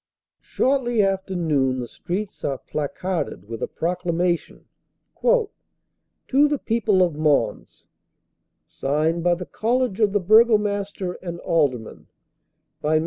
[0.41, 4.63] Shortly after noon the streets are placarded with a pro clamation,
[5.21, 7.85] "To the People of Mons,"
[8.65, 12.07] signed by the College of the Burgomaster and Aldermen
[12.81, 12.99] By MM.